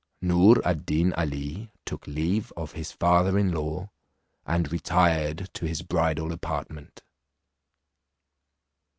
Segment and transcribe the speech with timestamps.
[0.19, 3.91] Noor ad Deen Ali took leave of his father in law,
[4.47, 7.03] and retired to his bridal apartment.